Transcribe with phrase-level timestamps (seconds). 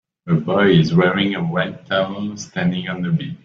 [0.27, 3.37] A boy is wearing a red towel standing on the beach.